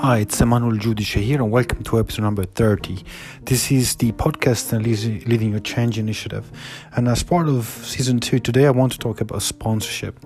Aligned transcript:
Hi, 0.00 0.20
it's 0.20 0.40
Emmanuel 0.40 0.78
Judice 0.78 1.10
here, 1.10 1.42
and 1.42 1.50
welcome 1.50 1.82
to 1.82 1.98
episode 1.98 2.22
number 2.22 2.44
30. 2.44 3.04
This 3.42 3.70
is 3.70 3.96
the 3.96 4.12
podcast 4.12 4.72
and 4.72 4.82
Leading 5.28 5.54
a 5.54 5.60
Change 5.60 5.98
initiative. 5.98 6.50
And 6.96 7.06
as 7.06 7.22
part 7.22 7.50
of 7.50 7.66
season 7.66 8.18
two, 8.18 8.38
today 8.38 8.64
I 8.64 8.70
want 8.70 8.92
to 8.92 8.98
talk 8.98 9.20
about 9.20 9.42
sponsorship 9.42 10.18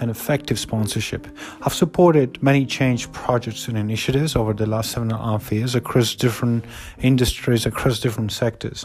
and 0.00 0.10
effective 0.10 0.58
sponsorship. 0.58 1.28
I've 1.62 1.72
supported 1.72 2.42
many 2.42 2.66
change 2.66 3.12
projects 3.12 3.68
and 3.68 3.78
initiatives 3.78 4.34
over 4.34 4.52
the 4.52 4.66
last 4.66 4.90
seven 4.90 5.12
and 5.12 5.20
a 5.20 5.24
half 5.24 5.52
years 5.52 5.76
across 5.76 6.16
different 6.16 6.64
industries, 6.98 7.66
across 7.66 8.00
different 8.00 8.32
sectors. 8.32 8.84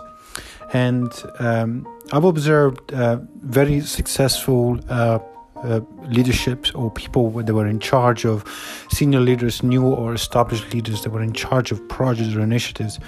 And 0.73 1.11
um, 1.39 1.87
I've 2.11 2.23
observed 2.23 2.93
uh, 2.93 3.17
very 3.41 3.81
successful 3.81 4.79
uh, 4.89 5.17
uh, 5.65 5.81
leadership 6.07 6.67
or 6.75 6.91
people 6.91 7.29
that 7.31 7.53
were 7.53 7.67
in 7.67 7.79
charge 7.79 8.25
of 8.25 8.43
senior 8.91 9.19
leaders, 9.19 9.63
new 9.63 9.85
or 9.85 10.13
established 10.13 10.73
leaders 10.73 11.01
that 11.03 11.09
were 11.09 11.21
in 11.21 11.33
charge 11.33 11.71
of 11.71 11.87
projects 11.89 12.35
or 12.35 12.41
initiatives. 12.41 12.99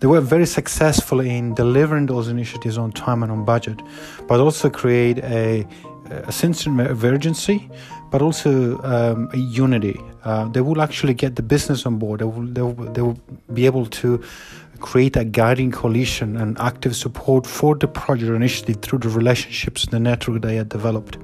They 0.00 0.06
were 0.06 0.20
very 0.20 0.46
successful 0.46 1.20
in 1.20 1.54
delivering 1.54 2.06
those 2.06 2.28
initiatives 2.28 2.78
on 2.78 2.92
time 2.92 3.22
and 3.22 3.32
on 3.32 3.44
budget, 3.44 3.80
but 4.28 4.38
also 4.38 4.70
create 4.70 5.18
a, 5.18 5.66
a 6.10 6.30
sense 6.30 6.66
of 6.66 7.04
urgency, 7.04 7.68
but 8.10 8.22
also 8.22 8.78
um, 8.82 9.28
a 9.32 9.38
unity. 9.38 10.00
Uh, 10.24 10.48
they 10.48 10.60
will 10.60 10.80
actually 10.80 11.14
get 11.14 11.34
the 11.34 11.42
business 11.42 11.84
on 11.84 11.98
board. 11.98 12.20
They 12.20 12.26
will, 12.26 12.46
they 12.46 12.62
will, 12.62 12.92
they 12.92 13.02
will 13.02 13.18
be 13.52 13.66
able 13.66 13.86
to 13.86 14.22
create 14.80 15.16
a 15.16 15.24
guiding 15.24 15.72
coalition 15.72 16.36
and 16.36 16.58
active 16.60 16.94
support 16.94 17.46
for 17.46 17.74
the 17.74 17.88
project 17.88 18.30
initiative 18.30 18.76
through 18.82 19.00
the 19.00 19.08
relationships 19.08 19.84
and 19.84 19.92
the 19.92 19.98
network 19.98 20.42
they 20.42 20.56
had 20.56 20.68
developed. 20.68 21.18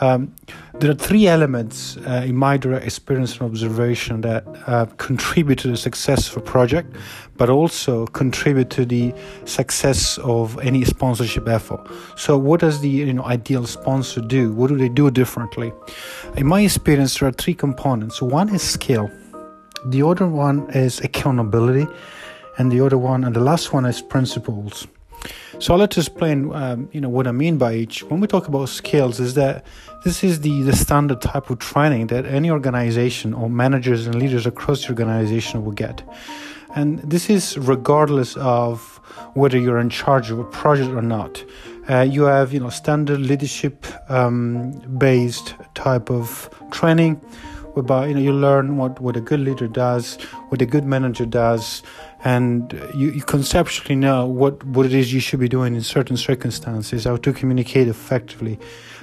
Um, 0.00 0.34
there 0.80 0.90
are 0.90 0.94
three 0.94 1.28
elements 1.28 1.96
uh, 1.98 2.24
in 2.26 2.36
my 2.36 2.56
direct 2.56 2.84
experience 2.84 3.34
and 3.34 3.42
observation 3.42 4.22
that 4.22 4.44
uh, 4.66 4.86
contribute 4.96 5.58
to 5.60 5.68
the 5.68 5.76
success 5.76 6.30
of 6.30 6.38
a 6.38 6.40
project, 6.40 6.96
but 7.36 7.48
also 7.48 8.06
contribute 8.08 8.70
to 8.70 8.84
the 8.84 9.14
success 9.44 10.18
of 10.18 10.58
any 10.60 10.84
sponsorship 10.84 11.48
effort. 11.48 11.80
So, 12.16 12.36
what 12.36 12.60
does 12.60 12.80
the 12.80 12.88
you 12.88 13.12
know, 13.12 13.24
ideal 13.24 13.66
sponsor 13.66 14.20
do? 14.20 14.52
What 14.52 14.68
do 14.68 14.76
they 14.76 14.88
do 14.88 15.10
differently? 15.10 15.72
In 16.36 16.46
my 16.46 16.62
experience, 16.62 17.18
there 17.18 17.28
are 17.28 17.32
three 17.32 17.54
components. 17.54 18.20
One 18.20 18.52
is 18.52 18.62
skill, 18.62 19.10
the 19.86 20.02
other 20.02 20.26
one 20.26 20.68
is 20.70 21.00
accountability, 21.00 21.86
and 22.58 22.70
the 22.72 22.80
other 22.80 22.98
one, 22.98 23.24
and 23.24 23.34
the 23.34 23.40
last 23.40 23.72
one 23.72 23.84
is 23.84 24.02
principles. 24.02 24.86
So 25.58 25.74
I'll 25.74 25.80
let's 25.80 25.96
explain, 25.96 26.52
um, 26.52 26.88
you 26.92 27.00
know, 27.00 27.08
what 27.08 27.26
I 27.26 27.32
mean 27.32 27.58
by 27.58 27.74
each. 27.74 28.02
When 28.04 28.20
we 28.20 28.26
talk 28.26 28.48
about 28.48 28.68
skills, 28.68 29.20
is 29.20 29.34
that 29.34 29.64
this 30.04 30.24
is 30.24 30.40
the, 30.40 30.62
the 30.62 30.76
standard 30.76 31.20
type 31.20 31.50
of 31.50 31.58
training 31.58 32.08
that 32.08 32.26
any 32.26 32.50
organization 32.50 33.32
or 33.34 33.48
managers 33.48 34.06
and 34.06 34.16
leaders 34.16 34.46
across 34.46 34.82
the 34.82 34.90
organization 34.90 35.64
will 35.64 35.72
get. 35.72 36.02
And 36.74 36.98
this 36.98 37.30
is 37.30 37.56
regardless 37.56 38.36
of 38.36 39.00
whether 39.34 39.58
you're 39.58 39.78
in 39.78 39.90
charge 39.90 40.30
of 40.30 40.38
a 40.38 40.44
project 40.44 40.90
or 40.90 41.02
not. 41.02 41.44
Uh, 41.88 42.00
you 42.00 42.24
have, 42.24 42.52
you 42.52 42.60
know, 42.60 42.70
standard 42.70 43.20
leadership 43.20 43.86
um, 44.10 44.72
based 44.98 45.54
type 45.74 46.10
of 46.10 46.50
training 46.70 47.20
whereby 47.74 48.06
you 48.06 48.14
know 48.14 48.20
you 48.20 48.32
learn 48.32 48.76
what, 48.76 49.00
what 49.00 49.16
a 49.16 49.20
good 49.20 49.40
leader 49.40 49.68
does, 49.68 50.16
what 50.48 50.62
a 50.62 50.66
good 50.66 50.84
manager 50.84 51.26
does, 51.26 51.82
and 52.24 52.72
you, 52.94 53.10
you 53.10 53.22
conceptually 53.22 53.96
know 53.96 54.26
what, 54.26 54.64
what 54.64 54.86
it 54.86 54.94
is 54.94 55.12
you 55.12 55.20
should 55.20 55.40
be 55.40 55.48
doing 55.48 55.74
in 55.74 55.82
certain 55.82 56.16
circumstances, 56.16 57.04
how 57.04 57.16
to 57.18 57.32
communicate 57.32 57.88
effectively, 57.88 58.58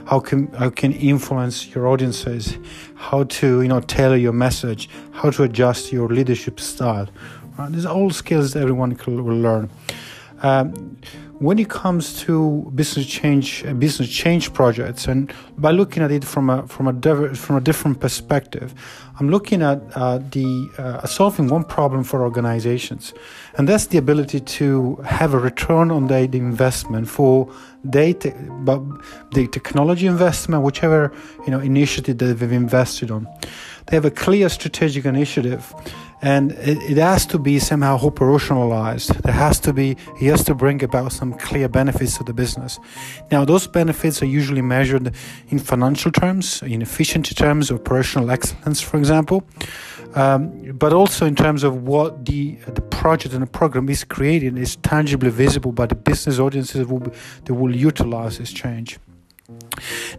how 0.07 0.19
can 0.19 0.47
how 0.53 0.69
can 0.69 0.93
influence 0.93 1.73
your 1.75 1.87
audiences, 1.87 2.57
how 2.95 3.23
to 3.25 3.61
you 3.61 3.67
know 3.67 3.81
tailor 3.81 4.15
your 4.15 4.33
message, 4.33 4.89
how 5.11 5.29
to 5.29 5.43
adjust 5.43 5.91
your 5.91 6.09
leadership 6.09 6.59
style. 6.59 7.07
Right? 7.57 7.71
These 7.71 7.85
are 7.85 7.93
all 7.93 8.09
skills 8.09 8.53
that 8.53 8.61
everyone 8.61 8.97
will 9.05 9.37
learn. 9.37 9.69
Um, 10.41 10.97
when 11.41 11.57
it 11.57 11.69
comes 11.69 12.19
to 12.21 12.71
business 12.75 13.07
change, 13.07 13.65
uh, 13.65 13.73
business 13.73 14.07
change 14.09 14.53
projects, 14.53 15.07
and 15.07 15.33
by 15.57 15.71
looking 15.71 16.03
at 16.03 16.11
it 16.11 16.23
from 16.23 16.51
a 16.51 16.67
from 16.67 16.87
a 16.87 16.93
diver, 16.93 17.33
from 17.33 17.55
a 17.55 17.61
different 17.61 17.99
perspective, 17.99 18.75
I'm 19.19 19.29
looking 19.29 19.63
at 19.63 19.81
uh, 19.95 20.19
the 20.19 20.69
uh, 20.77 21.07
solving 21.07 21.47
one 21.47 21.63
problem 21.63 22.03
for 22.03 22.21
organizations, 22.21 23.11
and 23.57 23.67
that's 23.67 23.87
the 23.87 23.97
ability 23.97 24.39
to 24.39 24.97
have 24.97 25.33
a 25.33 25.39
return 25.39 25.89
on 25.89 26.07
the, 26.07 26.27
the 26.27 26.37
investment 26.37 27.09
for 27.09 27.51
data, 27.89 28.33
but 28.63 28.81
the 29.33 29.47
technology 29.47 30.07
investment, 30.07 30.63
whichever 30.63 31.11
you 31.45 31.51
know 31.51 31.59
initiative 31.59 32.17
that 32.19 32.25
they've 32.25 32.51
invested 32.51 33.11
on. 33.11 33.27
They 33.87 33.97
have 33.97 34.05
a 34.05 34.11
clear 34.11 34.47
strategic 34.49 35.05
initiative 35.05 35.73
and 36.21 36.51
it, 36.51 36.77
it, 36.83 36.97
has 36.97 37.25
to 37.27 37.39
be 37.39 37.57
somehow 37.57 37.97
operationalized. 37.97 39.21
There 39.23 39.33
has 39.33 39.59
to 39.61 39.73
be, 39.73 39.97
he 40.17 40.27
has 40.27 40.43
to 40.43 40.53
bring 40.53 40.83
about 40.83 41.11
some 41.13 41.33
clear 41.33 41.67
benefits 41.67 42.17
to 42.19 42.23
the 42.23 42.33
business. 42.33 42.79
Now, 43.31 43.43
those 43.43 43.65
benefits 43.65 44.21
are 44.21 44.27
usually 44.27 44.61
measured 44.61 45.15
in 45.49 45.59
financial 45.59 46.11
terms, 46.11 46.61
in 46.61 46.81
efficiency 46.81 47.33
terms, 47.33 47.71
operational 47.71 48.29
excellence, 48.29 48.81
for 48.81 48.97
example, 48.97 49.43
um, 50.13 50.73
but 50.73 50.93
also 50.93 51.25
in 51.25 51.35
terms 51.35 51.63
of 51.63 51.83
what 51.83 52.25
the 52.25 52.55
the 52.67 52.81
project 52.81 53.33
and 53.33 53.41
the 53.41 53.47
program 53.47 53.89
is 53.89 54.03
creating 54.03 54.57
is 54.57 54.75
tangibly 54.77 55.29
visible 55.29 55.71
by 55.71 55.85
the 55.85 55.95
business 55.95 56.37
audiences 56.37 56.85
that 56.85 56.89
will, 56.89 57.13
that 57.45 57.53
will 57.53 57.70
utilize 57.75 58.37
this 58.37 58.51
change. 58.51 58.99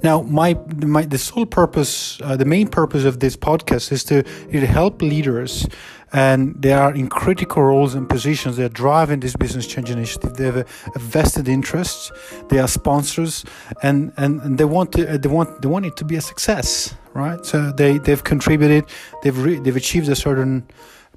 Now, 0.02 0.22
my, 0.22 0.58
my 0.76 1.04
the 1.04 1.18
sole 1.18 1.46
purpose, 1.46 2.20
uh, 2.20 2.36
the 2.36 2.44
main 2.44 2.68
purpose 2.68 3.04
of 3.04 3.20
this 3.20 3.36
podcast 3.36 3.92
is 3.92 4.04
to, 4.04 4.22
to 4.22 4.66
help 4.66 5.00
leaders, 5.00 5.66
and 6.12 6.54
they 6.60 6.72
are 6.72 6.94
in 6.94 7.08
critical 7.08 7.62
roles 7.62 7.94
and 7.94 8.08
positions. 8.08 8.56
They 8.56 8.64
are 8.64 8.68
driving 8.68 9.20
this 9.20 9.34
business 9.36 9.66
change 9.66 9.90
initiative. 9.90 10.34
They 10.34 10.44
have 10.44 10.56
a, 10.56 10.66
a 10.94 10.98
vested 10.98 11.48
interest. 11.48 12.12
They 12.48 12.58
are 12.58 12.68
sponsors, 12.68 13.44
and, 13.82 14.12
and, 14.16 14.40
and 14.42 14.58
they 14.58 14.66
want 14.66 14.92
to, 14.92 15.18
they 15.18 15.28
want 15.28 15.62
they 15.62 15.68
want 15.68 15.86
it 15.86 15.96
to 15.96 16.04
be 16.04 16.16
a 16.16 16.20
success, 16.20 16.94
right? 17.14 17.44
So 17.46 17.72
they 17.72 17.98
they've 17.98 18.22
contributed. 18.22 18.84
They've 19.22 19.38
re, 19.38 19.58
they've 19.58 19.76
achieved 19.76 20.08
a 20.08 20.16
certain 20.16 20.66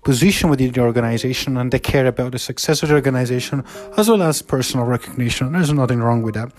position 0.05 0.49
within 0.51 0.71
the 0.71 0.81
organization 0.81 1.57
and 1.57 1.71
they 1.71 1.79
care 1.79 2.05
about 2.05 2.31
the 2.31 2.39
success 2.39 2.83
of 2.83 2.89
the 2.89 2.95
organization 2.95 3.65
as 3.97 4.07
well 4.07 4.21
as 4.21 4.41
personal 4.41 4.85
recognition. 4.85 5.51
There's 5.51 5.73
nothing 5.73 5.99
wrong 5.99 6.21
with 6.21 6.35
that. 6.35 6.51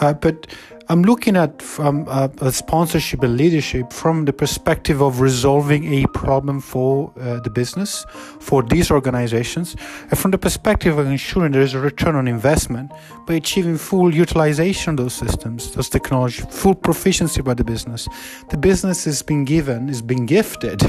Uh, 0.00 0.14
but 0.14 0.46
I'm 0.90 1.02
looking 1.02 1.36
at 1.36 1.60
from 1.60 2.06
uh, 2.08 2.50
sponsorship 2.50 3.22
and 3.22 3.36
leadership 3.36 3.92
from 3.92 4.24
the 4.24 4.32
perspective 4.32 5.02
of 5.02 5.20
resolving 5.20 5.84
a 5.92 6.06
problem 6.14 6.60
for 6.60 7.12
uh, 7.20 7.40
the 7.40 7.50
business, 7.50 8.06
for 8.40 8.62
these 8.62 8.90
organizations, 8.90 9.76
and 10.08 10.18
from 10.18 10.30
the 10.30 10.38
perspective 10.38 10.96
of 10.96 11.06
ensuring 11.06 11.52
there 11.52 11.60
is 11.60 11.74
a 11.74 11.78
return 11.78 12.16
on 12.16 12.26
investment 12.26 12.90
by 13.26 13.34
achieving 13.34 13.76
full 13.76 14.14
utilization 14.14 14.92
of 14.92 14.96
those 14.96 15.12
systems, 15.12 15.72
those 15.72 15.90
technology, 15.90 16.42
full 16.48 16.74
proficiency 16.74 17.42
by 17.42 17.52
the 17.52 17.64
business. 17.64 18.08
The 18.48 18.56
business 18.56 19.06
is 19.06 19.22
being 19.22 19.44
given, 19.44 19.90
is 19.90 20.00
being 20.00 20.24
gifted 20.24 20.80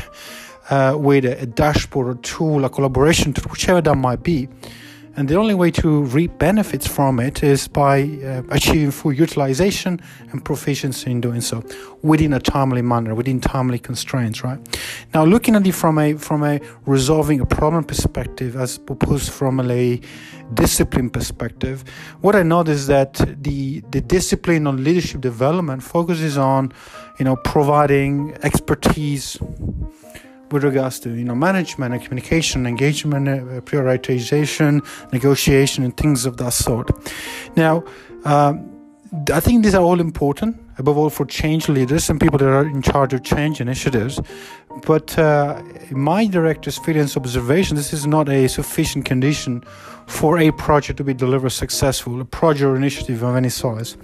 uh, 0.69 0.95
with 0.97 1.25
a, 1.25 1.41
a 1.41 1.45
dashboard, 1.45 2.17
a 2.17 2.21
tool, 2.21 2.65
a 2.65 2.69
collaboration 2.69 3.33
tool, 3.33 3.49
whichever 3.51 3.81
that 3.81 3.95
might 3.95 4.23
be 4.23 4.47
and 5.19 5.27
the 5.27 5.35
only 5.35 5.53
way 5.53 5.69
to 5.69 6.03
reap 6.03 6.37
benefits 6.37 6.87
from 6.87 7.19
it 7.19 7.43
is 7.43 7.67
by 7.67 8.03
uh, 8.23 8.41
achieving 8.51 8.89
full 8.89 9.11
utilization 9.11 9.99
and 10.31 10.45
proficiency 10.45 11.11
in 11.11 11.19
doing 11.19 11.41
so 11.41 11.61
within 12.01 12.31
a 12.31 12.39
timely 12.39 12.81
manner, 12.81 13.13
within 13.13 13.41
timely 13.41 13.79
constraints, 13.79 14.45
right? 14.45 14.59
Now, 15.13 15.25
looking 15.25 15.55
at 15.55 15.67
it 15.67 15.73
from 15.73 15.97
a 15.97 16.13
from 16.13 16.43
a 16.43 16.61
resolving 16.85 17.41
a 17.41 17.45
problem 17.45 17.83
perspective 17.83 18.55
as 18.55 18.79
opposed 18.87 19.29
from 19.31 19.59
a 19.59 19.99
discipline 20.53 21.09
perspective, 21.09 21.83
what 22.21 22.33
I 22.35 22.43
noticed 22.43 22.81
is 22.81 22.87
that 22.87 23.13
the 23.43 23.81
the 23.91 23.99
discipline 23.99 24.67
on 24.67 24.85
leadership 24.85 25.19
development 25.19 25.83
focuses 25.83 26.37
on, 26.37 26.71
you 27.17 27.25
know, 27.25 27.35
providing 27.35 28.37
expertise 28.43 29.37
with 30.51 30.63
regards 30.63 30.99
to 31.01 31.09
you 31.09 31.23
know 31.23 31.35
management 31.35 31.93
and 31.93 32.03
communication, 32.03 32.65
engagement, 32.65 33.27
uh, 33.27 33.61
prioritization, 33.61 34.85
negotiation, 35.11 35.83
and 35.83 35.95
things 35.95 36.25
of 36.25 36.37
that 36.37 36.53
sort. 36.53 36.89
Now, 37.55 37.83
um, 38.25 38.79
I 39.33 39.39
think 39.39 39.63
these 39.63 39.73
are 39.73 39.81
all 39.81 39.99
important, 39.99 40.55
above 40.77 40.97
all 40.97 41.09
for 41.09 41.25
change 41.25 41.67
leaders 41.67 42.09
and 42.09 42.21
people 42.21 42.37
that 42.37 42.47
are 42.47 42.67
in 42.67 42.81
charge 42.81 43.11
of 43.13 43.23
change 43.23 43.59
initiatives. 43.59 44.19
But 44.85 45.17
uh, 45.17 45.63
my 45.89 46.27
direct 46.27 46.67
experience 46.67 47.17
observation, 47.17 47.75
this 47.75 47.91
is 47.91 48.05
not 48.05 48.29
a 48.29 48.47
sufficient 48.47 49.05
condition 49.05 49.63
for 50.05 50.37
a 50.37 50.51
project 50.51 50.97
to 50.97 51.03
be 51.03 51.13
delivered 51.13 51.49
successful, 51.49 52.21
a 52.21 52.25
project 52.25 52.65
or 52.65 52.75
initiative 52.75 53.23
of 53.23 53.35
any 53.35 53.49
size. 53.49 53.97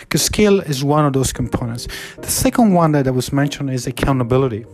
Because 0.00 0.22
skill 0.22 0.60
is 0.60 0.82
one 0.82 1.04
of 1.04 1.12
those 1.12 1.32
components. 1.32 1.86
The 2.16 2.30
second 2.30 2.74
one 2.74 2.92
that 2.92 3.12
was 3.14 3.32
mentioned 3.32 3.70
is 3.70 3.86
accountability. 3.86 4.66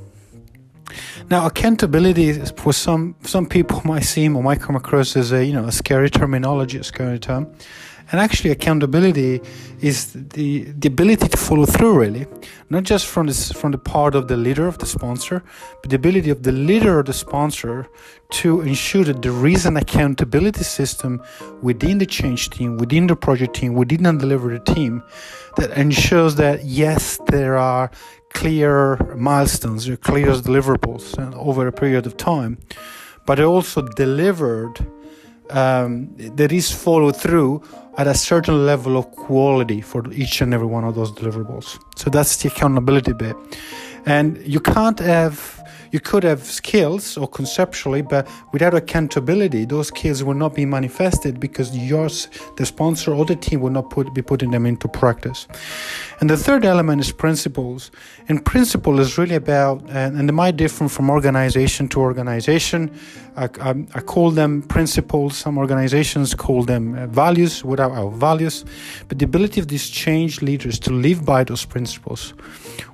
Now, 1.31 1.47
accountability 1.47 2.33
for 2.57 2.73
some 2.73 3.15
some 3.23 3.47
people 3.47 3.83
might 3.85 4.05
seem 4.05 4.37
or 4.37 4.43
might 4.43 4.61
come 4.61 4.77
across 4.77 5.17
as 5.17 5.33
a 5.33 5.45
you 5.45 5.53
know 5.53 5.65
a 5.65 5.73
scary 5.73 6.11
terminology, 6.11 6.79
a 6.79 6.85
scary 6.85 7.19
term, 7.19 7.53
And 8.11 8.21
actually, 8.21 8.51
accountability 8.51 9.41
is 9.81 10.13
the, 10.13 10.65
the 10.65 10.89
ability 10.89 11.29
to 11.29 11.37
follow 11.37 11.67
through, 11.67 11.99
really, 11.99 12.27
not 12.69 12.83
just 12.83 13.07
from 13.07 13.27
this 13.27 13.51
from 13.53 13.73
the 13.73 13.79
part 13.79 14.15
of 14.15 14.29
the 14.29 14.37
leader 14.37 14.67
of 14.67 14.79
the 14.79 14.87
sponsor, 14.87 15.43
but 15.81 15.91
the 15.91 15.97
ability 15.97 16.31
of 16.31 16.43
the 16.43 16.53
leader 16.53 16.99
or 16.99 17.03
the 17.03 17.13
sponsor 17.13 17.89
to 18.31 18.61
ensure 18.61 19.05
that 19.05 19.23
there 19.23 19.47
is 19.47 19.65
an 19.67 19.77
accountability 19.77 20.65
system 20.65 21.23
within 21.63 21.99
the 21.99 22.07
change 22.07 22.51
team, 22.51 22.77
within 22.77 23.07
the 23.07 23.17
project 23.17 23.55
team, 23.55 23.75
within 23.75 24.03
the 24.03 24.13
delivery 24.13 24.61
team, 24.61 25.03
that 25.57 25.71
ensures 25.79 26.35
that 26.37 26.65
yes, 26.65 27.19
there 27.29 27.57
are 27.57 27.91
clear 28.35 28.97
milestones, 29.17 29.87
there 29.87 29.95
are 29.95 29.97
clear 29.97 30.27
deliverables 30.27 31.19
uh, 31.19 31.37
over 31.39 31.67
a 31.67 31.73
period 31.73 32.07
of 32.07 32.17
time, 32.17 32.59
but 33.27 33.41
also 33.41 33.81
delivered 33.81 34.85
um, 35.51 36.15
that 36.37 36.53
is 36.53 36.71
followed 36.71 37.17
through 37.17 37.63
at 37.97 38.07
a 38.07 38.15
certain 38.15 38.67
level 38.67 38.97
of 38.97 39.11
quality 39.13 39.81
for 39.81 40.03
each 40.13 40.41
and 40.41 40.53
every 40.53 40.67
one 40.67 40.85
of 40.85 40.95
those 40.95 41.13
deliverables. 41.13 41.79
So 41.97 42.11
that's 42.11 42.37
the 42.43 42.49
accountability 42.49 43.13
bit. 43.13 43.37
And 44.07 44.39
you 44.47 44.61
can't 44.61 44.99
have 44.99 45.64
you 45.95 46.01
could 46.01 46.25
have 46.25 46.43
skills 46.43 47.17
or 47.17 47.29
conceptually, 47.29 48.03
but 48.03 48.29
without 48.51 48.75
accountability, 48.75 49.65
those 49.65 49.87
skills 49.95 50.25
will 50.25 50.35
not 50.35 50.53
be 50.53 50.67
manifested 50.67 51.39
because 51.39 51.69
yours, 51.77 52.29
the 52.57 52.67
sponsor 52.67 53.15
or 53.15 53.25
the 53.25 53.37
team 53.37 53.61
will 53.61 53.71
not 53.71 53.91
put, 53.91 54.13
be 54.13 54.21
putting 54.21 54.51
them 54.51 54.67
into 54.67 54.89
practice. 54.89 55.47
And 56.19 56.29
the 56.29 56.37
third 56.37 56.65
element 56.65 57.01
is 57.01 57.13
principles. 57.13 57.93
And 58.29 58.45
principle 58.45 58.99
is 58.99 59.17
really 59.19 59.37
about, 59.37 59.89
and, 59.89 60.19
and 60.19 60.29
they 60.29 60.33
might 60.33 60.57
differ 60.57 60.89
from 60.89 61.11
organization 61.11 61.87
to 61.91 62.01
organization. 62.01 62.91
I, 63.37 63.45
I, 63.61 63.71
I, 63.95 64.01
call 64.01 64.33
them 64.33 64.63
principles. 64.63 65.37
Some 65.37 65.59
organizations 65.59 66.35
call 66.35 66.65
them 66.65 66.99
uh, 66.99 67.07
values 67.07 67.65
without 67.65 67.93
our 67.93 68.11
values. 68.11 68.65
But 69.07 69.21
the 69.21 69.27
ability 69.27 69.61
of 69.61 69.69
these 69.69 69.89
change 69.89 70.43
leaders 70.43 70.81
to 70.81 70.91
live 70.91 71.25
by 71.25 71.45
those 71.45 71.65
principles 71.65 72.35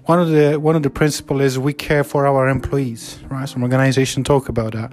one 0.04 0.20
of 0.20 0.28
the 0.28 0.58
one 0.58 0.76
of 0.76 0.82
the 0.82 0.90
principles 0.90 1.42
is 1.42 1.58
we 1.58 1.72
care 1.72 2.04
for 2.04 2.26
our 2.26 2.48
employees, 2.48 3.18
right? 3.30 3.48
Some 3.48 3.62
organization 3.62 4.24
talk 4.24 4.48
about 4.48 4.72
that, 4.72 4.92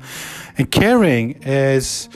and 0.57 0.69
caring 0.71 1.31
is 1.43 2.09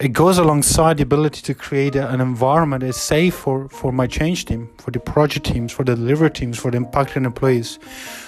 it 0.00 0.12
goes 0.12 0.38
alongside 0.38 0.96
the 0.96 1.04
ability 1.04 1.40
to 1.42 1.54
create 1.54 1.94
an 1.94 2.20
environment 2.20 2.82
that's 2.82 3.00
safe 3.00 3.34
for, 3.34 3.68
for 3.68 3.92
my 3.92 4.08
change 4.08 4.44
team, 4.44 4.68
for 4.78 4.90
the 4.90 4.98
project 4.98 5.46
teams, 5.46 5.70
for 5.70 5.84
the 5.84 5.94
delivery 5.94 6.30
teams, 6.30 6.58
for 6.58 6.72
the 6.72 6.78
impacted 6.78 7.24
employees. 7.24 7.78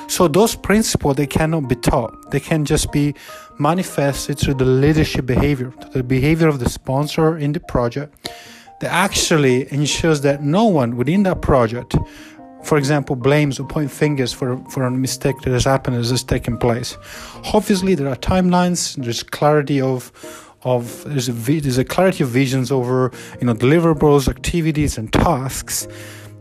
So 0.06 0.28
those 0.28 0.54
principles 0.54 1.16
they 1.16 1.26
cannot 1.26 1.68
be 1.68 1.74
taught. 1.74 2.30
They 2.30 2.38
can 2.38 2.64
just 2.64 2.92
be 2.92 3.14
manifested 3.58 4.38
through 4.38 4.54
the 4.54 4.64
leadership 4.64 5.26
behavior, 5.26 5.72
the 5.92 6.04
behavior 6.04 6.46
of 6.46 6.60
the 6.60 6.68
sponsor 6.68 7.36
in 7.36 7.52
the 7.52 7.60
project 7.60 8.30
that 8.80 8.92
actually 8.92 9.70
ensures 9.72 10.20
that 10.20 10.42
no 10.42 10.66
one 10.66 10.96
within 10.96 11.24
that 11.24 11.42
project 11.42 11.96
for 12.66 12.76
example, 12.76 13.14
blames 13.14 13.60
or 13.60 13.66
point 13.66 13.90
fingers 13.90 14.32
for, 14.32 14.58
for 14.70 14.82
a 14.82 14.90
mistake 14.90 15.40
that 15.42 15.52
has 15.52 15.64
happened 15.64 15.96
as 15.96 16.10
has 16.10 16.24
taken 16.24 16.58
place. 16.58 16.98
Obviously, 17.54 17.94
there 17.94 18.08
are 18.08 18.16
timelines. 18.16 18.96
There's 19.02 19.22
clarity 19.22 19.80
of 19.80 20.12
of 20.62 21.04
there's 21.04 21.28
a 21.28 21.32
there's 21.32 21.78
a 21.78 21.84
clarity 21.84 22.24
of 22.24 22.30
visions 22.30 22.72
over 22.72 23.12
you 23.40 23.46
know 23.46 23.54
deliverables, 23.54 24.28
activities, 24.28 24.98
and 24.98 25.12
tasks. 25.12 25.86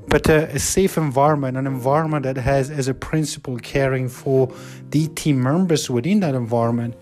But 0.08 0.30
uh, 0.30 0.48
a 0.50 0.60
safe 0.60 0.98
environment, 0.98 1.58
an 1.58 1.68
environment 1.68 2.24
that 2.24 2.38
has 2.38 2.70
as 2.70 2.88
a 2.88 2.94
principle 2.94 3.58
caring 3.58 4.10
for 4.10 4.52
the 4.90 5.08
team 5.10 5.42
members 5.42 5.90
within 5.90 6.20
that 6.22 6.36
environment, 6.36 6.96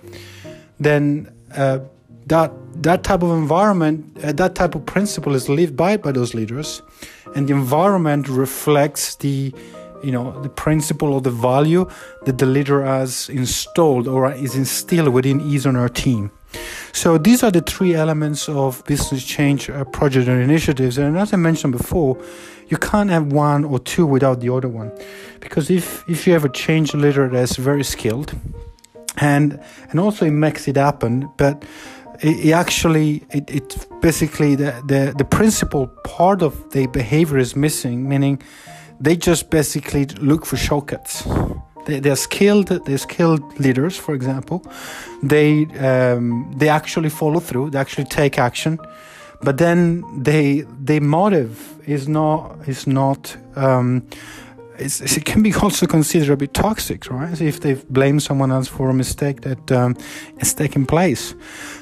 then 0.80 1.34
uh, 1.56 1.80
that 2.28 2.52
that 2.84 3.04
type 3.04 3.24
of 3.24 3.32
environment, 3.32 4.18
uh, 4.24 4.32
that 4.34 4.56
type 4.56 4.76
of 4.76 4.86
principle 4.86 5.36
is 5.36 5.50
lived 5.50 5.76
by 5.76 5.98
by 5.98 6.12
those 6.12 6.34
leaders, 6.34 6.82
and 7.36 7.48
the 7.48 7.54
environment 7.54 8.28
reflects 8.30 9.16
the 9.16 9.54
you 10.04 10.12
know 10.12 10.42
the 10.42 10.50
principle 10.50 11.14
or 11.14 11.22
the 11.22 11.32
value 11.32 11.90
that 12.26 12.38
the 12.38 12.46
leader 12.46 12.84
has 12.84 13.30
installed 13.30 14.08
or 14.08 14.32
is 14.34 14.56
instilled 14.56 15.10
within 15.10 15.40
his 15.40 15.66
or 15.66 15.74
her 15.74 15.90
team. 15.90 16.32
So 16.92 17.18
these 17.18 17.44
are 17.44 17.52
the 17.52 17.62
three 17.62 17.96
elements 17.96 18.48
of 18.48 18.84
business 18.86 19.26
change 19.26 19.70
uh, 19.70 19.84
project 19.86 20.28
and 20.28 20.42
initiatives. 20.42 20.98
And 20.98 21.18
as 21.18 21.34
I 21.34 21.38
mentioned 21.38 21.74
before, 21.76 22.22
you 22.68 22.78
can't 22.78 23.10
have 23.10 23.34
one 23.34 23.66
or 23.66 23.80
two 23.80 24.06
without 24.06 24.40
the 24.40 24.54
other 24.54 24.70
one, 24.70 24.92
because 25.40 25.70
if 25.70 26.04
if 26.08 26.28
you 26.28 26.34
have 26.34 26.46
a 26.46 26.50
change 26.50 26.94
leader 26.94 27.28
that's 27.30 27.56
very 27.56 27.84
skilled, 27.84 28.34
and 29.18 29.60
and 29.90 30.00
also 30.00 30.26
it 30.26 30.32
makes 30.32 30.68
it 30.68 30.76
happen, 30.76 31.30
but 31.38 31.64
it, 32.22 32.46
it 32.48 32.52
actually 32.52 33.24
it, 33.32 33.50
it 33.50 33.88
basically 34.02 34.56
the, 34.56 34.72
the 34.88 35.14
the 35.18 35.26
principal 35.26 35.88
part 36.04 36.42
of 36.42 36.72
the 36.72 36.88
behavior 36.88 37.38
is 37.38 37.56
missing 37.56 38.08
meaning 38.08 38.42
they 39.00 39.16
just 39.16 39.50
basically 39.50 40.06
look 40.06 40.46
for 40.46 40.58
shortcuts. 40.58 41.28
They, 41.86 42.00
they're 42.00 42.16
skilled 42.16 42.68
they're 42.86 42.98
skilled 42.98 43.60
leaders 43.60 43.98
for 43.98 44.16
example. 44.16 44.64
They 45.22 45.66
um, 45.80 46.54
they 46.58 46.70
actually 46.70 47.10
follow 47.10 47.40
through 47.40 47.72
they 47.72 47.80
actually 47.80 48.06
take 48.06 48.40
action. 48.40 48.80
But 49.42 49.58
then 49.58 50.04
they 50.24 50.64
their 50.80 51.02
motive 51.02 51.58
is 51.86 52.08
not 52.08 52.56
is 52.68 52.88
not 52.88 53.36
um, 53.56 54.08
it 54.78 55.26
can 55.26 55.44
be 55.44 55.54
also 55.54 55.86
considered 55.86 56.34
a 56.34 56.38
bit 56.38 56.54
toxic, 56.54 57.10
right? 57.10 57.40
If 57.40 57.60
they 57.60 57.76
blame 57.90 58.20
someone 58.20 58.52
else 58.52 58.68
for 58.68 58.90
a 58.90 58.94
mistake 58.94 59.42
that 59.42 59.72
um, 59.72 59.96
is 60.40 60.54
taking 60.54 60.86
place. 60.86 61.36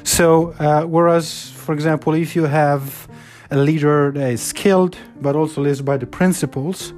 So, 0.03 0.51
uh, 0.59 0.83
whereas, 0.83 1.49
for 1.49 1.73
example, 1.73 2.13
if 2.13 2.35
you 2.35 2.45
have 2.45 3.07
a 3.49 3.57
leader 3.57 4.11
that 4.11 4.31
is 4.31 4.41
skilled 4.41 4.97
but 5.21 5.35
also 5.35 5.61
lives 5.61 5.81
by 5.81 5.97
the 5.97 6.07
principles, 6.07 6.93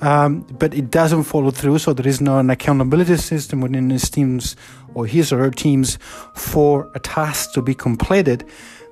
um, 0.00 0.46
but 0.58 0.74
it 0.74 0.90
doesn't 0.90 1.24
follow 1.24 1.50
through, 1.50 1.78
so 1.78 1.92
there 1.92 2.08
is 2.08 2.20
no 2.20 2.38
an 2.38 2.48
accountability 2.50 3.16
system 3.16 3.60
within 3.60 3.90
his 3.90 4.08
teams 4.08 4.56
or 4.94 5.06
his 5.06 5.32
or 5.32 5.38
her 5.38 5.50
teams 5.50 5.98
for 6.34 6.90
a 6.94 7.00
task 7.00 7.52
to 7.52 7.62
be 7.62 7.74
completed, 7.74 8.44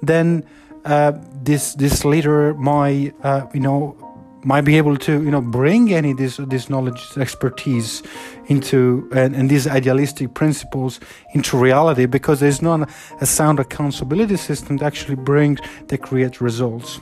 then 0.02 0.44
uh, 0.84 1.12
this 1.42 1.74
this 1.74 2.04
leader 2.04 2.54
might, 2.54 3.14
uh, 3.22 3.46
you 3.52 3.60
know, 3.60 3.96
might 4.44 4.62
be 4.62 4.76
able 4.76 4.96
to 4.96 5.22
you 5.22 5.30
know 5.30 5.40
bring 5.40 5.92
any 5.92 6.12
this 6.12 6.36
this 6.36 6.68
knowledge 6.70 7.16
expertise 7.16 8.02
into 8.46 9.08
and, 9.14 9.34
and 9.34 9.50
these 9.50 9.66
idealistic 9.66 10.34
principles 10.34 11.00
into 11.34 11.56
reality 11.56 12.06
because 12.06 12.40
there's 12.40 12.62
not 12.62 12.88
a 13.20 13.26
sound 13.26 13.58
accountability 13.58 14.36
system 14.36 14.76
that 14.78 14.86
actually 14.86 15.16
brings 15.16 15.60
that 15.88 15.98
create 15.98 16.40
results. 16.40 17.00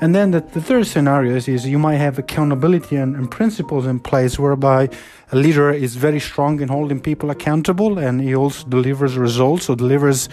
And 0.00 0.14
then 0.14 0.32
the, 0.32 0.40
the 0.40 0.60
third 0.60 0.86
scenario 0.86 1.36
is, 1.36 1.46
is 1.46 1.66
you 1.66 1.78
might 1.78 1.96
have 1.96 2.18
accountability 2.18 2.96
and, 2.96 3.14
and 3.14 3.30
principles 3.30 3.86
in 3.86 4.00
place 4.00 4.38
whereby 4.38 4.88
a 5.30 5.36
leader 5.36 5.70
is 5.70 5.94
very 5.94 6.20
strong 6.20 6.60
in 6.60 6.68
holding 6.68 7.00
people 7.00 7.30
accountable 7.30 7.98
and 7.98 8.20
he 8.20 8.34
also 8.34 8.66
delivers 8.68 9.16
results 9.16 9.68
or 9.68 9.76
delivers 9.76 10.28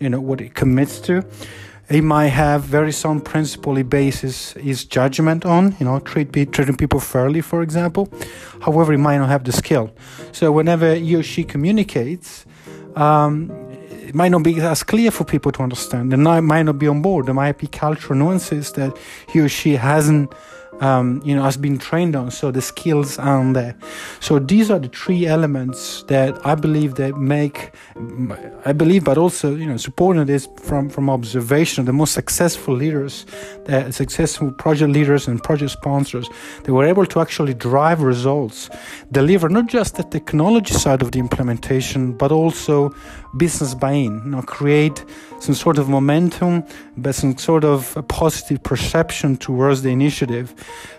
you 0.00 0.08
know 0.08 0.20
what 0.20 0.40
he 0.40 0.48
commits 0.48 1.00
to 1.00 1.22
he 1.90 2.00
might 2.00 2.28
have 2.28 2.62
very 2.62 2.92
sound 2.92 3.24
principle 3.24 3.74
he 3.74 3.82
bases 3.82 4.52
his 4.52 4.84
judgment 4.84 5.44
on, 5.44 5.76
you 5.78 5.86
know, 5.86 5.98
treat 6.00 6.32
treating 6.32 6.76
people 6.76 7.00
fairly, 7.00 7.40
for 7.40 7.62
example. 7.62 8.08
However, 8.62 8.92
he 8.92 8.98
might 8.98 9.18
not 9.18 9.28
have 9.28 9.44
the 9.44 9.52
skill. 9.52 9.92
So 10.32 10.50
whenever 10.50 10.94
he 10.94 11.14
or 11.16 11.22
she 11.22 11.44
communicates, 11.44 12.46
um, 12.96 13.50
it 13.90 14.14
might 14.14 14.30
not 14.30 14.42
be 14.42 14.60
as 14.60 14.82
clear 14.82 15.10
for 15.10 15.24
people 15.24 15.52
to 15.52 15.62
understand. 15.62 16.12
They 16.12 16.16
might 16.16 16.62
not 16.62 16.78
be 16.78 16.88
on 16.88 17.02
board. 17.02 17.26
There 17.26 17.34
might 17.34 17.58
be 17.58 17.66
cultural 17.66 18.18
nuances 18.18 18.72
that 18.72 18.96
he 19.28 19.40
or 19.40 19.48
she 19.48 19.76
hasn't 19.76 20.32
um, 20.80 21.20
you 21.24 21.34
know, 21.34 21.42
has 21.42 21.56
been 21.56 21.78
trained 21.78 22.16
on. 22.16 22.30
So 22.30 22.50
the 22.50 22.62
skills 22.62 23.18
aren't 23.18 23.54
there. 23.54 23.74
So 24.20 24.38
these 24.38 24.70
are 24.70 24.78
the 24.78 24.88
three 24.88 25.26
elements 25.26 26.02
that 26.04 26.44
I 26.46 26.54
believe 26.54 26.94
that 26.96 27.16
make, 27.16 27.72
I 28.64 28.72
believe, 28.72 29.04
but 29.04 29.18
also 29.18 29.54
you 29.54 29.66
know, 29.66 29.76
supporting 29.76 30.24
this 30.26 30.48
from 30.62 30.88
from 30.88 31.10
observation. 31.10 31.82
Of 31.82 31.86
the 31.86 31.92
most 31.92 32.12
successful 32.12 32.74
leaders, 32.74 33.26
the 33.64 33.92
successful 33.92 34.50
project 34.52 34.90
leaders 34.92 35.28
and 35.28 35.42
project 35.42 35.72
sponsors, 35.72 36.28
they 36.64 36.72
were 36.72 36.84
able 36.84 37.06
to 37.06 37.20
actually 37.20 37.54
drive 37.54 38.02
results, 38.02 38.70
deliver 39.12 39.48
not 39.48 39.66
just 39.66 39.96
the 39.96 40.04
technology 40.04 40.74
side 40.74 41.02
of 41.02 41.12
the 41.12 41.18
implementation, 41.18 42.12
but 42.12 42.32
also 42.32 42.94
business 43.36 43.74
buy-in. 43.74 44.22
You 44.24 44.30
know, 44.30 44.42
create 44.42 45.04
some 45.40 45.54
sort 45.54 45.78
of 45.78 45.88
momentum, 45.88 46.64
but 46.96 47.14
some 47.14 47.36
sort 47.36 47.64
of 47.64 47.96
a 47.96 48.02
positive 48.02 48.62
perception 48.62 49.36
towards 49.36 49.82
the 49.82 49.90
initiative. 49.90 50.54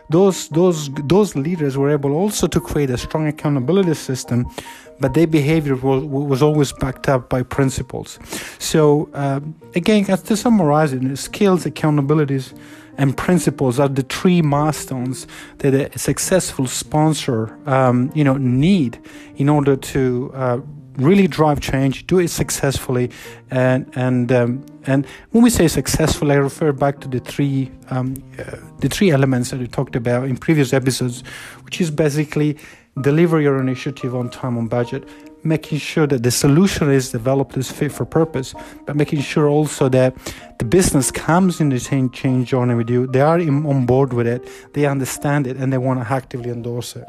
Those 0.10 0.50
those 0.50 0.90
those 1.08 1.36
leaders 1.36 1.78
were 1.78 1.90
able 1.90 2.12
also 2.14 2.48
to 2.48 2.60
create 2.60 2.90
a 2.90 2.98
strong 2.98 3.28
accountability 3.28 3.96
system 3.96 4.48
but 5.00 5.14
their 5.14 5.28
behavior 5.28 5.76
was, 5.76 6.04
was 6.04 6.42
always 6.42 6.72
backed 6.72 7.10
up 7.10 7.30
by 7.30 7.44
principles. 7.44 8.20
So 8.60 9.10
uh, 9.14 9.42
again 9.76 10.06
to 10.06 10.38
summarize 10.38 10.94
it 10.94 11.18
skills 11.18 11.66
accountabilities 11.66 12.54
and 12.98 13.16
principles 13.18 13.80
are 13.80 13.90
the 13.90 14.04
three 14.04 14.42
milestones 14.42 15.28
that 15.58 15.74
a 15.74 16.00
successful 16.00 16.68
sponsor 16.68 17.58
um, 17.68 18.12
you 18.16 18.24
know 18.24 18.38
need 18.38 19.00
in 19.36 19.50
order 19.50 19.76
to 19.76 20.32
uh, 20.34 20.60
really 20.98 21.28
drive 21.28 21.60
change, 21.60 22.08
do 22.08 22.20
it 22.20 22.30
successfully, 22.30 23.12
and 23.52 23.90
and 23.96 24.32
um, 24.32 24.66
and 24.86 25.06
when 25.32 25.44
we 25.44 25.50
say 25.50 25.68
successful, 25.68 26.32
I 26.32 26.36
refer 26.36 26.72
back 26.72 27.00
to 27.02 27.08
the 27.08 27.20
three 27.20 27.72
um, 27.90 28.16
uh, 28.40 28.58
the 28.80 28.90
three 28.90 29.12
elements 29.12 29.52
that 29.52 29.60
we 29.60 29.68
talked 29.68 29.96
about 29.96 30.26
in 30.26 30.38
previous 30.38 30.74
episodes, 30.74 31.24
which 31.64 31.82
is 31.82 31.92
basically 31.92 32.58
deliver 33.02 33.42
your 33.42 33.60
initiative 33.60 34.16
on 34.16 34.30
time 34.30 34.58
on 34.58 34.68
budget 34.68 35.08
making 35.44 35.78
sure 35.78 36.08
that 36.08 36.24
the 36.24 36.32
solution 36.32 36.90
is 36.90 37.12
developed 37.12 37.56
as 37.56 37.72
fit 37.72 37.92
for 37.92 38.04
purpose 38.04 38.56
but 38.86 38.96
making 38.96 39.22
sure 39.22 39.48
also 39.48 39.88
that 39.88 40.16
the 40.58 40.66
business 40.66 41.12
comes 41.12 41.62
in 41.62 41.70
the 41.70 41.80
same 41.80 42.10
change 42.10 42.50
journey 42.50 42.74
with 42.74 42.90
you. 42.90 43.06
They 43.06 43.22
are 43.22 43.38
in, 43.38 43.66
on 43.66 43.86
board 43.86 44.14
with 44.14 44.26
it. 44.26 44.48
They 44.74 44.86
understand 44.86 45.46
it 45.46 45.58
and 45.58 45.72
they 45.72 45.78
want 45.78 46.02
to 46.02 46.12
actively 46.12 46.50
endorse 46.50 46.96
it 46.96 47.06